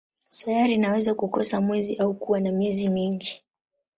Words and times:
Sayari 0.29 0.73
inaweza 0.73 1.13
kukosa 1.15 1.61
mwezi 1.61 1.95
au 1.95 2.13
kuwa 2.13 2.39
na 2.39 2.51
miezi 2.51 2.89
mingi. 2.89 3.43